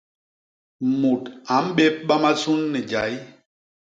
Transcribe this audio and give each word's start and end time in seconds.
Mut 0.99 1.23
a 1.53 1.55
mbébba 1.67 2.15
masun 2.23 2.61
ni 2.71 2.79
jay. 2.91 3.13